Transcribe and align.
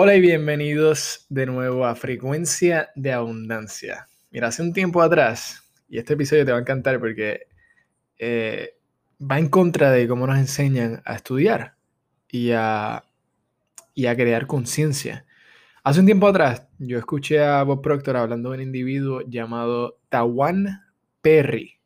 Hola 0.00 0.14
y 0.14 0.20
bienvenidos 0.20 1.26
de 1.28 1.44
nuevo 1.44 1.84
a 1.84 1.96
Frecuencia 1.96 2.90
de 2.94 3.12
Abundancia. 3.12 4.06
Mira, 4.30 4.46
hace 4.46 4.62
un 4.62 4.72
tiempo 4.72 5.02
atrás, 5.02 5.68
y 5.88 5.98
este 5.98 6.12
episodio 6.12 6.44
te 6.44 6.52
va 6.52 6.58
a 6.58 6.60
encantar 6.60 7.00
porque 7.00 7.48
eh, 8.16 8.76
va 9.20 9.40
en 9.40 9.48
contra 9.48 9.90
de 9.90 10.06
cómo 10.06 10.24
nos 10.28 10.38
enseñan 10.38 11.02
a 11.04 11.16
estudiar 11.16 11.74
y 12.28 12.52
a, 12.52 13.02
y 13.92 14.06
a 14.06 14.14
crear 14.14 14.46
conciencia. 14.46 15.26
Hace 15.82 15.98
un 15.98 16.06
tiempo 16.06 16.28
atrás, 16.28 16.68
yo 16.78 16.96
escuché 16.96 17.42
a 17.42 17.64
Bob 17.64 17.82
Proctor 17.82 18.18
hablando 18.18 18.50
de 18.50 18.58
un 18.58 18.62
individuo 18.62 19.22
llamado 19.26 19.98
Tawan 20.10 20.80
Perry. 21.22 21.80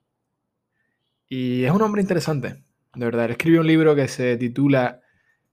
Y 1.30 1.64
es 1.64 1.70
un 1.70 1.80
hombre 1.80 2.02
interesante, 2.02 2.62
de 2.94 3.04
verdad. 3.06 3.24
Él 3.24 3.30
escribió 3.30 3.62
un 3.62 3.68
libro 3.68 3.96
que 3.96 4.06
se 4.06 4.36
titula 4.36 5.00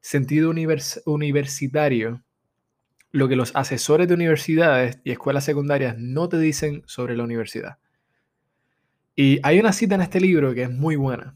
Sentido 0.01 0.49
Universitario 1.05 2.21
lo 3.11 3.27
que 3.27 3.35
los 3.35 3.55
asesores 3.55 4.07
de 4.07 4.13
universidades 4.13 4.99
y 5.03 5.11
escuelas 5.11 5.43
secundarias 5.43 5.95
no 5.97 6.29
te 6.29 6.39
dicen 6.39 6.83
sobre 6.85 7.17
la 7.17 7.23
universidad. 7.23 7.77
Y 9.15 9.39
hay 9.43 9.59
una 9.59 9.73
cita 9.73 9.95
en 9.95 10.01
este 10.01 10.19
libro 10.19 10.53
que 10.53 10.63
es 10.63 10.71
muy 10.71 10.95
buena 10.95 11.35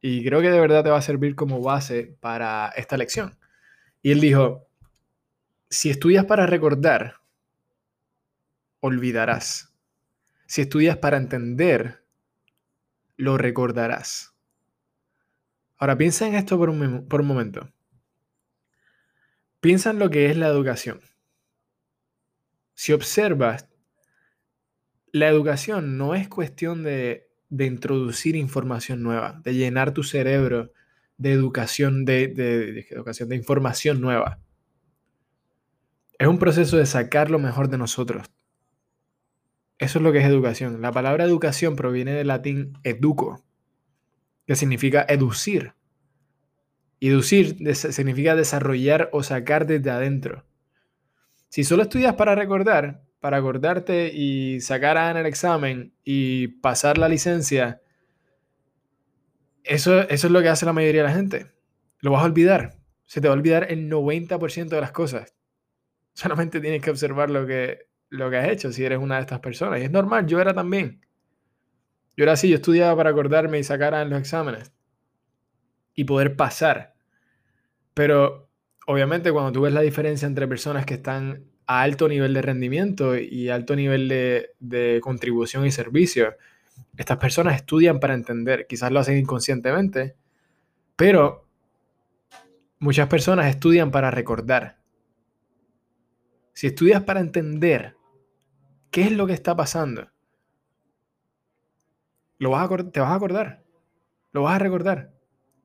y 0.00 0.24
creo 0.24 0.40
que 0.40 0.50
de 0.50 0.60
verdad 0.60 0.84
te 0.84 0.90
va 0.90 0.98
a 0.98 1.02
servir 1.02 1.34
como 1.34 1.60
base 1.60 2.16
para 2.20 2.68
esta 2.76 2.96
lección. 2.96 3.38
Y 4.02 4.12
él 4.12 4.20
dijo, 4.20 4.68
si 5.68 5.90
estudias 5.90 6.26
para 6.26 6.46
recordar, 6.46 7.16
olvidarás. 8.80 9.74
Si 10.46 10.60
estudias 10.60 10.96
para 10.98 11.16
entender, 11.16 12.04
lo 13.16 13.36
recordarás. 13.36 14.34
Ahora 15.78 15.98
piensa 15.98 16.26
en 16.28 16.34
esto 16.34 16.56
por 16.56 16.70
un, 16.70 17.08
por 17.08 17.20
un 17.22 17.26
momento. 17.26 17.68
Piensa 19.66 19.90
en 19.90 19.98
lo 19.98 20.10
que 20.10 20.26
es 20.26 20.36
la 20.36 20.46
educación. 20.46 21.00
Si 22.74 22.92
observas, 22.92 23.68
la 25.10 25.26
educación 25.26 25.98
no 25.98 26.14
es 26.14 26.28
cuestión 26.28 26.84
de, 26.84 27.26
introducir 27.50 28.36
información 28.36 29.02
nueva, 29.02 29.40
de 29.42 29.54
llenar 29.54 29.92
tu 29.92 30.04
cerebro 30.04 30.70
de 31.16 31.32
educación, 31.32 32.04
de, 32.04 32.86
educación, 32.92 33.28
de 33.28 33.34
información 33.34 34.00
nueva. 34.00 34.38
Es 36.16 36.28
un 36.28 36.38
proceso 36.38 36.76
de 36.76 36.86
sacar 36.86 37.28
lo 37.28 37.40
mejor 37.40 37.68
de 37.68 37.78
nosotros. 37.78 38.30
Eso 39.78 39.98
es 39.98 40.02
lo 40.04 40.12
que 40.12 40.20
es 40.20 40.26
educación. 40.26 40.80
La 40.80 40.92
palabra 40.92 41.24
educación 41.24 41.74
proviene 41.74 42.12
del 42.12 42.28
latín 42.28 42.78
educo, 42.84 43.42
que 44.46 44.54
significa 44.54 45.04
educir. 45.08 45.74
Inducir 47.06 47.56
significa 47.76 48.34
desarrollar 48.34 49.10
o 49.12 49.22
sacar 49.22 49.64
desde 49.64 49.90
adentro. 49.90 50.44
Si 51.48 51.62
solo 51.62 51.84
estudias 51.84 52.16
para 52.16 52.34
recordar, 52.34 53.04
para 53.20 53.36
acordarte 53.36 54.10
y 54.12 54.60
sacar 54.60 54.98
A 54.98 55.12
en 55.12 55.16
el 55.18 55.26
examen 55.26 55.94
y 56.02 56.48
pasar 56.48 56.98
la 56.98 57.08
licencia, 57.08 57.80
eso, 59.62 60.00
eso 60.00 60.26
es 60.26 60.32
lo 60.32 60.42
que 60.42 60.48
hace 60.48 60.66
la 60.66 60.72
mayoría 60.72 61.02
de 61.02 61.08
la 61.08 61.14
gente. 61.14 61.52
Lo 62.00 62.10
vas 62.10 62.22
a 62.22 62.26
olvidar. 62.26 62.76
Se 63.04 63.20
te 63.20 63.28
va 63.28 63.34
a 63.34 63.36
olvidar 63.36 63.70
el 63.70 63.88
90% 63.88 64.68
de 64.68 64.80
las 64.80 64.90
cosas. 64.90 65.32
Solamente 66.12 66.60
tienes 66.60 66.82
que 66.82 66.90
observar 66.90 67.30
lo 67.30 67.46
que, 67.46 67.86
lo 68.08 68.30
que 68.30 68.38
has 68.38 68.48
hecho 68.48 68.72
si 68.72 68.84
eres 68.84 68.98
una 68.98 69.14
de 69.14 69.20
estas 69.20 69.38
personas. 69.38 69.80
Y 69.80 69.84
es 69.84 69.92
normal, 69.92 70.26
yo 70.26 70.40
era 70.40 70.54
también. 70.54 71.06
Yo 72.16 72.24
era 72.24 72.32
así, 72.32 72.48
yo 72.48 72.56
estudiaba 72.56 72.96
para 72.96 73.10
acordarme 73.10 73.60
y 73.60 73.62
sacar 73.62 73.94
A 73.94 74.02
en 74.02 74.10
los 74.10 74.18
exámenes 74.18 74.72
y 75.94 76.02
poder 76.04 76.34
pasar. 76.34 76.95
Pero 77.96 78.50
obviamente 78.86 79.32
cuando 79.32 79.52
tú 79.52 79.62
ves 79.62 79.72
la 79.72 79.80
diferencia 79.80 80.28
entre 80.28 80.46
personas 80.46 80.84
que 80.84 80.92
están 80.92 81.46
a 81.66 81.80
alto 81.80 82.08
nivel 82.08 82.34
de 82.34 82.42
rendimiento 82.42 83.16
y 83.16 83.48
alto 83.48 83.74
nivel 83.74 84.06
de, 84.06 85.00
contribución 85.02 85.64
y 85.64 85.70
servicio, 85.70 86.36
estas 86.98 87.16
personas 87.16 87.56
estudian 87.56 87.98
para 87.98 88.12
entender, 88.12 88.66
quizás 88.66 88.92
lo 88.92 89.00
hacen 89.00 89.16
inconscientemente, 89.16 90.14
pero 90.94 91.48
muchas 92.80 93.08
personas 93.08 93.46
estudian 93.46 93.90
para 93.90 94.10
recordar. 94.10 94.76
Si 96.52 96.66
estudias 96.66 97.02
para 97.02 97.20
entender 97.20 97.96
qué 98.90 99.04
es 99.04 99.12
lo 99.12 99.26
que 99.26 99.32
está 99.32 99.56
pasando, 99.56 100.10
lo 102.36 102.50
vas 102.50 102.70
a, 102.70 102.90
te 102.90 103.00
vas 103.00 103.10
a 103.10 103.14
acordar, 103.14 103.64
lo 104.32 104.42
vas 104.42 104.56
a 104.56 104.58
recordar. 104.58 105.14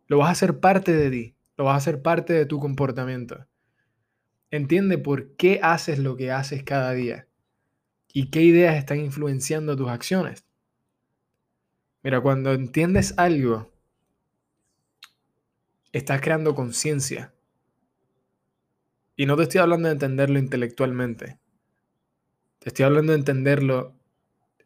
Lo 0.07 0.17
vas 0.17 0.29
a 0.29 0.31
hacer 0.31 0.59
parte 0.59 0.93
de 0.93 1.09
ti, 1.09 1.35
lo 1.57 1.65
vas 1.65 1.73
a 1.73 1.77
hacer 1.77 2.01
parte 2.01 2.33
de 2.33 2.45
tu 2.45 2.59
comportamiento. 2.59 3.47
Entiende 4.49 4.97
por 4.97 5.35
qué 5.35 5.59
haces 5.63 5.99
lo 5.99 6.17
que 6.17 6.31
haces 6.31 6.63
cada 6.63 6.91
día 6.91 7.27
y 8.13 8.29
qué 8.29 8.41
ideas 8.41 8.75
están 8.75 8.99
influenciando 8.99 9.75
tus 9.75 9.89
acciones. 9.89 10.45
Mira, 12.03 12.19
cuando 12.19 12.51
entiendes 12.51 13.13
algo, 13.17 13.71
estás 15.91 16.21
creando 16.21 16.55
conciencia. 16.55 17.33
Y 19.15 19.25
no 19.25 19.35
te 19.37 19.43
estoy 19.43 19.61
hablando 19.61 19.87
de 19.87 19.93
entenderlo 19.93 20.39
intelectualmente. 20.39 21.39
Te 22.59 22.69
estoy 22.69 22.85
hablando 22.85 23.11
de 23.11 23.19
entenderlo 23.19 23.95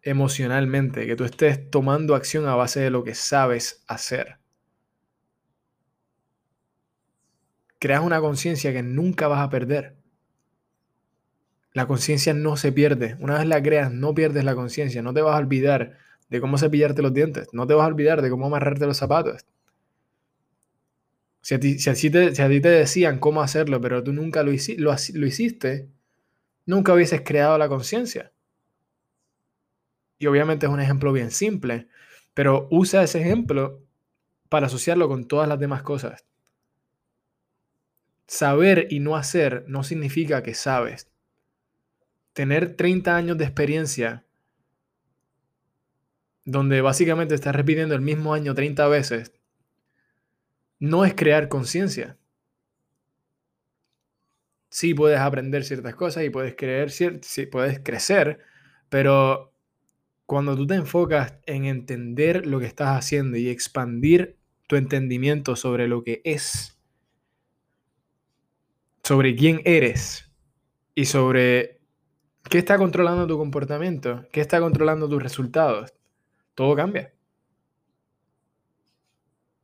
emocionalmente, 0.02 1.06
que 1.08 1.16
tú 1.16 1.26
estés 1.26 1.70
tomando 1.70 2.16
acción 2.16 2.48
a 2.48 2.56
base 2.56 2.80
de 2.80 2.90
lo 2.90 3.04
que 3.04 3.16
sabes 3.16 3.84
hacer. 3.88 4.40
Creas 7.86 8.02
una 8.02 8.20
conciencia 8.20 8.74
que 8.74 8.82
nunca 8.82 9.28
vas 9.28 9.42
a 9.42 9.50
perder. 9.52 9.96
La 11.72 11.86
conciencia 11.86 12.34
no 12.34 12.58
se 12.58 12.72
pierde. 12.72 13.16
Una 13.20 13.38
vez 13.38 13.46
la 13.46 13.62
creas, 13.62 13.92
no 13.92 14.16
pierdes 14.16 14.44
la 14.44 14.56
conciencia. 14.56 15.04
No 15.04 15.14
te 15.14 15.22
vas 15.22 15.36
a 15.36 15.38
olvidar 15.38 16.00
de 16.28 16.42
cómo 16.42 16.58
cepillarte 16.58 17.04
los 17.04 17.14
dientes. 17.14 17.50
No 17.54 17.68
te 17.68 17.76
vas 17.76 17.84
a 17.84 17.88
olvidar 17.88 18.24
de 18.24 18.32
cómo 18.32 18.48
amarrarte 18.48 18.88
los 18.88 18.98
zapatos. 18.98 19.46
Si 21.42 21.54
a 21.54 21.60
ti, 21.60 21.78
si 21.78 22.10
te, 22.10 22.32
te, 22.32 22.60
decían 22.60 23.20
cómo 23.20 23.44
hacerlo, 23.44 23.80
pero 23.80 24.04
tú 24.04 24.14
nunca 24.14 24.42
lo, 24.42 24.50
lo 24.50 25.28
hiciste, 25.28 25.88
nunca 26.66 26.92
hubieses 26.92 27.22
creado 27.22 27.56
la 27.60 27.70
conciencia. 27.70 28.32
Y 30.18 30.26
obviamente 30.26 30.66
es 30.66 30.72
un 30.72 30.80
ejemplo 30.80 31.14
bien 31.14 31.30
simple, 31.30 31.88
pero 32.34 32.68
usa 32.72 33.04
ese 33.04 33.22
ejemplo 33.22 33.84
para 34.50 34.66
asociarlo 34.66 35.08
con 35.08 35.28
todas 35.28 35.48
las 35.48 35.60
demás 35.60 35.84
cosas. 35.84 36.26
Saber 38.36 38.88
y 38.90 39.00
no 39.00 39.16
hacer 39.16 39.64
no 39.70 39.86
significa 39.86 40.44
que 40.44 40.56
sabes. 40.56 41.10
Tener 42.34 42.76
30 42.76 43.16
años 43.16 43.38
de 43.38 43.46
experiencia, 43.46 44.26
donde 46.44 46.82
básicamente 46.82 47.34
estás 47.34 47.56
repitiendo 47.56 47.96
el 47.96 48.02
mismo 48.02 48.34
año 48.34 48.54
30 48.54 48.90
veces, 48.90 49.32
no 50.80 51.06
es 51.06 51.14
crear 51.14 51.48
conciencia. 51.48 52.18
Sí 54.70 54.94
puedes 54.94 55.20
aprender 55.20 55.64
ciertas 55.64 55.96
cosas 55.96 56.26
y 56.26 56.30
puedes, 56.30 56.56
creer, 56.58 56.92
sí, 56.92 57.46
puedes 57.46 57.80
crecer, 57.80 58.40
pero 58.90 59.54
cuando 60.26 60.58
tú 60.58 60.68
te 60.68 60.76
enfocas 60.76 61.36
en 61.46 61.64
entender 61.64 62.46
lo 62.46 62.60
que 62.60 62.66
estás 62.66 62.98
haciendo 62.98 63.38
y 63.38 63.48
expandir 63.48 64.36
tu 64.68 64.76
entendimiento 64.76 65.56
sobre 65.56 65.88
lo 65.88 66.04
que 66.04 66.22
es, 66.26 66.75
sobre 69.06 69.36
quién 69.36 69.62
eres 69.66 70.32
y 70.96 71.06
sobre 71.06 71.80
qué 72.50 72.58
está 72.58 72.80
controlando 72.80 73.28
tu 73.28 73.38
comportamiento, 73.38 74.26
qué 74.32 74.42
está 74.42 74.60
controlando 74.60 75.08
tus 75.08 75.22
resultados, 75.22 75.94
todo 76.56 76.76
cambia. 76.76 77.14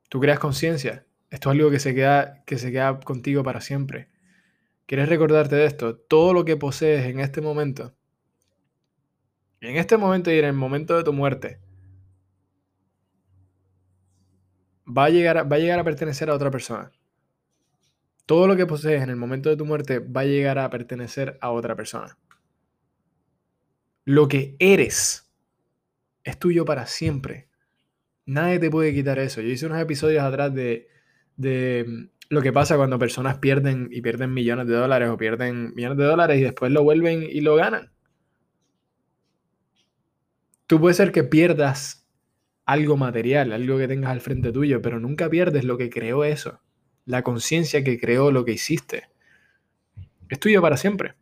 Tú 0.10 0.20
creas 0.20 0.38
conciencia. 0.38 1.08
Esto 1.32 1.50
es 1.50 1.58
algo 1.58 1.72
que 1.72 1.80
se, 1.80 1.96
queda, 1.96 2.44
que 2.46 2.60
se 2.60 2.72
queda 2.72 3.00
contigo 3.00 3.44
para 3.44 3.62
siempre. 3.62 4.10
¿Quieres 4.86 5.10
recordarte 5.10 5.56
de 5.56 5.66
esto? 5.66 5.98
Todo 5.98 6.34
lo 6.34 6.46
que 6.46 6.56
posees 6.56 7.08
en 7.08 7.20
este 7.20 7.42
momento, 7.42 7.96
en 9.60 9.78
este 9.78 9.98
momento 9.98 10.32
y 10.32 10.38
en 10.38 10.46
el 10.46 10.54
momento 10.54 10.96
de 10.96 11.04
tu 11.04 11.14
muerte, 11.14 11.60
va 14.86 15.06
a 15.06 15.10
llegar, 15.10 15.52
va 15.52 15.56
a, 15.56 15.60
llegar 15.60 15.80
a 15.80 15.84
pertenecer 15.84 16.30
a 16.30 16.36
otra 16.36 16.52
persona. 16.52 16.92
Todo 18.26 18.48
lo 18.48 18.56
que 18.56 18.66
posees 18.66 19.02
en 19.02 19.10
el 19.10 19.16
momento 19.16 19.50
de 19.50 19.58
tu 19.58 19.66
muerte 19.66 20.00
va 20.00 20.22
a 20.22 20.26
llegar 20.26 20.60
a 20.60 20.70
pertenecer 20.70 21.38
a 21.42 21.52
otra 21.52 21.76
persona. 21.76 22.18
Lo 24.06 24.28
que 24.28 24.56
eres 24.60 25.32
es 26.24 26.40
tuyo 26.40 26.66
para 26.66 26.86
siempre. 26.86 27.50
Nadie 28.26 28.60
te 28.60 28.70
puede 28.70 28.94
quitar 28.94 29.20
eso. 29.20 29.42
Yo 29.42 29.50
hice 29.50 29.66
unos 29.66 29.80
episodios 29.80 30.24
atrás 30.24 30.54
de, 30.54 30.88
de 31.36 31.86
mm, 31.88 32.10
lo 32.30 32.42
que 32.42 32.54
pasa 32.54 32.78
cuando 32.78 33.00
personas 33.00 33.40
pierden 33.40 33.90
y 33.92 34.02
pierden 34.02 34.34
millones 34.34 34.68
de 34.68 34.76
dólares 34.76 35.10
o 35.10 35.18
pierden 35.18 35.74
millones 35.76 35.98
de 35.98 36.06
dólares 36.06 36.40
y 36.40 36.44
después 36.44 36.72
lo 36.72 36.84
vuelven 36.84 37.24
y 37.24 37.42
lo 37.42 37.56
ganan. 37.56 37.92
Tú 40.68 40.80
puede 40.80 40.94
ser 40.94 41.12
que 41.12 41.24
pierdas 41.24 42.08
algo 42.66 42.96
material, 42.96 43.52
algo 43.52 43.78
que 43.78 43.88
tengas 43.88 44.12
al 44.12 44.22
frente 44.22 44.54
tuyo, 44.54 44.82
pero 44.82 45.00
nunca 45.00 45.30
pierdes 45.30 45.66
lo 45.66 45.78
que 45.78 45.90
creó 45.90 46.24
eso 46.24 46.61
la 47.06 47.24
conciencia 47.24 47.84
que 47.84 48.00
creó 48.00 48.32
lo 48.32 48.46
que 48.46 48.54
hiciste. 48.54 49.10
Es 50.30 50.40
tuyo 50.40 50.62
para 50.62 50.78
siempre. 50.78 51.16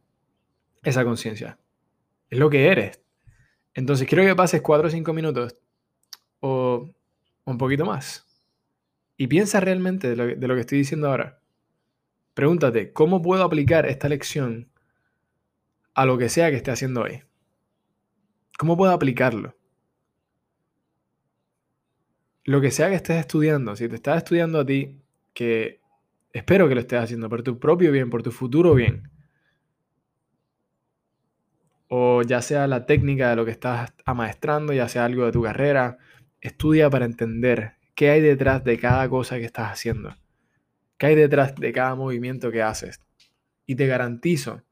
Esa 0.83 1.03
conciencia. 1.03 1.57
Es 2.29 2.39
lo 2.39 2.49
que 2.49 2.67
eres. 2.67 3.01
Entonces 3.73 4.07
quiero 4.07 4.23
que 4.23 4.35
pases 4.35 4.61
4 4.61 4.87
o 4.87 4.91
5 4.91 5.13
minutos 5.13 5.57
o 6.39 6.89
un 7.45 7.57
poquito 7.57 7.85
más. 7.85 8.25
Y 9.17 9.27
piensa 9.27 9.59
realmente 9.59 10.09
de 10.09 10.15
lo, 10.15 10.27
de 10.27 10.47
lo 10.47 10.55
que 10.55 10.61
estoy 10.61 10.77
diciendo 10.77 11.09
ahora. 11.09 11.41
Pregúntate, 12.33 12.93
¿cómo 12.93 13.21
puedo 13.21 13.43
aplicar 13.43 13.85
esta 13.85 14.07
lección 14.07 14.69
a 15.93 16.05
lo 16.05 16.17
que 16.17 16.29
sea 16.29 16.49
que 16.49 16.57
esté 16.57 16.71
haciendo 16.71 17.01
hoy? 17.01 17.23
¿Cómo 18.57 18.77
puedo 18.77 18.91
aplicarlo? 18.91 19.55
Lo 22.45 22.61
que 22.61 22.71
sea 22.71 22.89
que 22.89 22.95
estés 22.95 23.17
estudiando, 23.17 23.75
si 23.75 23.87
te 23.89 23.95
estás 23.95 24.17
estudiando 24.17 24.59
a 24.59 24.65
ti, 24.65 24.99
que 25.33 25.81
espero 26.33 26.67
que 26.67 26.75
lo 26.75 26.81
estés 26.81 26.99
haciendo 26.99 27.29
por 27.29 27.43
tu 27.43 27.59
propio 27.59 27.91
bien, 27.91 28.09
por 28.09 28.23
tu 28.23 28.31
futuro 28.31 28.73
bien, 28.73 29.09
o 31.87 32.21
ya 32.21 32.41
sea 32.41 32.67
la 32.67 32.85
técnica 32.85 33.31
de 33.31 33.35
lo 33.35 33.45
que 33.45 33.51
estás 33.51 33.93
amaestrando, 34.05 34.73
ya 34.73 34.87
sea 34.87 35.05
algo 35.05 35.25
de 35.25 35.31
tu 35.31 35.41
carrera, 35.41 35.97
estudia 36.39 36.89
para 36.89 37.05
entender 37.05 37.73
qué 37.95 38.11
hay 38.11 38.21
detrás 38.21 38.63
de 38.63 38.77
cada 38.77 39.09
cosa 39.09 39.37
que 39.37 39.45
estás 39.45 39.71
haciendo, 39.71 40.15
qué 40.97 41.07
hay 41.07 41.15
detrás 41.15 41.55
de 41.55 41.73
cada 41.73 41.95
movimiento 41.95 42.51
que 42.51 42.61
haces. 42.61 43.01
Y 43.65 43.75
te 43.75 43.87
garantizo 43.87 44.63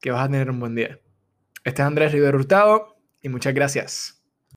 que 0.00 0.10
vas 0.10 0.24
a 0.24 0.30
tener 0.30 0.50
un 0.50 0.60
buen 0.60 0.74
día. 0.74 1.00
Este 1.64 1.82
es 1.82 1.86
Andrés 1.86 2.12
Rivero 2.12 2.38
Hurtado 2.38 2.96
y 3.22 3.28
muchas 3.28 3.54
gracias. 3.54 4.21